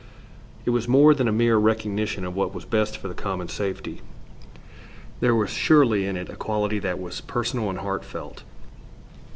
It 0.65 0.71
was 0.71 0.87
more 0.87 1.13
than 1.13 1.27
a 1.27 1.31
mere 1.31 1.57
recognition 1.57 2.25
of 2.25 2.35
what 2.35 2.55
was 2.55 2.65
best 2.65 2.97
for 2.97 3.07
the 3.07 3.13
common 3.13 3.49
safety. 3.49 4.01
There 5.19 5.35
was 5.35 5.51
surely 5.51 6.07
in 6.07 6.17
it 6.17 6.27
a 6.27 6.35
quality 6.35 6.79
that 6.79 6.97
was 6.99 7.21
personal 7.21 7.69
and 7.69 7.77
heartfelt. 7.77 8.41